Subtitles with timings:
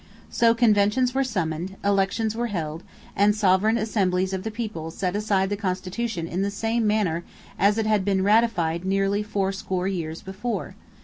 [0.31, 2.81] So conventions were summoned, elections were held,
[3.15, 7.23] and "sovereign assemblies of the people" set aside the Constitution in the same manner
[7.59, 10.73] as it had been ratified nearly four score years before.